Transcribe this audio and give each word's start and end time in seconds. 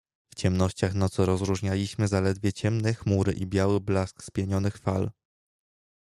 "W 0.31 0.35
ciemnościach 0.35 0.93
nocy 0.93 1.25
rozróżnialiśmy 1.25 2.07
zaledwie 2.07 2.53
ciemne 2.53 2.93
chmury 2.93 3.33
i 3.33 3.47
biały 3.47 3.79
blask 3.81 4.23
spienionych 4.23 4.77
fal." 4.77 5.11